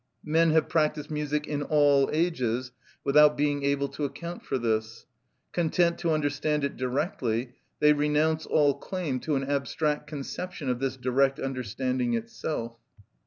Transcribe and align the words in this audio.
Men 0.25 0.49
have 0.49 0.67
practised 0.67 1.11
music 1.11 1.45
in 1.45 1.61
all 1.61 2.09
ages 2.11 2.71
without 3.03 3.37
being 3.37 3.61
able 3.61 3.87
to 3.89 4.03
account 4.03 4.43
for 4.43 4.57
this; 4.57 5.05
content 5.51 5.99
to 5.99 6.09
understand 6.09 6.63
it 6.63 6.75
directly, 6.75 7.53
they 7.79 7.93
renounce 7.93 8.47
all 8.47 8.73
claim 8.73 9.19
to 9.19 9.35
an 9.35 9.43
abstract 9.43 10.07
conception 10.07 10.69
of 10.71 10.79
this 10.79 10.97
direct 10.97 11.39
understanding 11.39 12.15
itself. 12.15 12.79